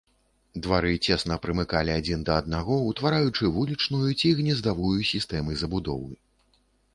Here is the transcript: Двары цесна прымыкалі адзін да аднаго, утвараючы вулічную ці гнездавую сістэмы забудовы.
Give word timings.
Двары 0.67 0.93
цесна 1.09 1.35
прымыкалі 1.43 1.91
адзін 1.99 2.23
да 2.29 2.37
аднаго, 2.43 2.77
утвараючы 2.93 3.51
вулічную 3.59 4.01
ці 4.19 4.33
гнездавую 4.41 4.97
сістэмы 5.13 5.61
забудовы. 5.65 6.11